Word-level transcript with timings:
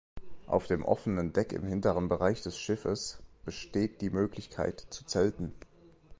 Auf 0.47 0.65
dem 0.65 0.83
offenen 0.83 1.31
Deck 1.31 1.53
im 1.53 1.63
hinteren 1.67 2.07
Bereich 2.09 2.41
des 2.41 2.57
Schiffes 2.57 3.19
besteht 3.45 4.01
die 4.01 4.09
Möglichkeit 4.09 4.79
zu 4.89 5.05
zelten. 5.05 5.53